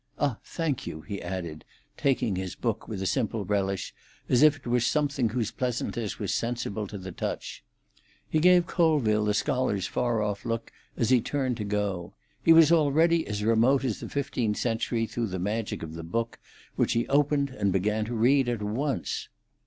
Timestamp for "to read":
18.05-18.49